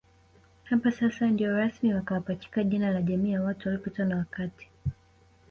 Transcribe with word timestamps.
Hapa 0.63 0.91
sasa 0.91 1.27
ndio 1.27 1.57
rasmi 1.57 1.93
wakawapachachika 1.93 2.63
jina 2.63 2.89
la 2.91 3.01
Jamii 3.01 3.31
ya 3.31 3.43
watu 3.43 3.67
waliopitwa 3.69 4.05
na 4.05 4.17
wakati 4.17 4.69